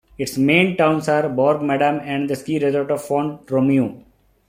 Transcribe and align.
Its 0.17 0.35
main 0.35 0.75
towns 0.75 1.07
are 1.07 1.29
Bourg-Madame 1.29 2.01
and 2.03 2.27
the 2.27 2.35
ski 2.35 2.57
resort 2.57 2.89
of 2.89 3.05
Font-Romeu. 3.05 4.01